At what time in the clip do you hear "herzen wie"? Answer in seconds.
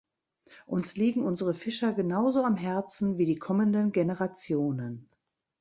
2.55-3.25